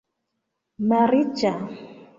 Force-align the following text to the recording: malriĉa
malriĉa 0.93 1.55